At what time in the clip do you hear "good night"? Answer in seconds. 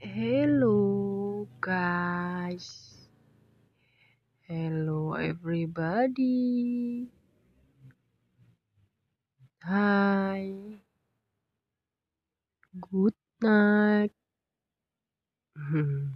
12.80-14.10